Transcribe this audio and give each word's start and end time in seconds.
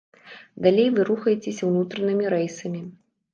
Далей 0.67 0.87
вы 0.95 1.01
рухаецеся 1.09 1.69
ўнутранымі 1.69 2.25
рэйсамі. 2.37 2.81